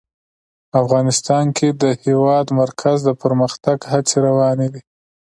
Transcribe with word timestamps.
افغانستان 0.81 1.45
کې 1.57 1.67
د 1.73 1.75
د 1.81 1.83
هېواد 2.03 2.45
مرکز 2.61 2.97
د 3.07 3.09
پرمختګ 3.23 3.77
هڅې 3.91 4.15
روانې 4.27 4.67
دي. 4.73 4.81